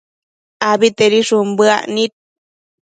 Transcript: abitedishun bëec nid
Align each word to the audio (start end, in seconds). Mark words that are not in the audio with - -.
abitedishun 0.69 1.45
bëec 1.57 1.83
nid 1.93 2.13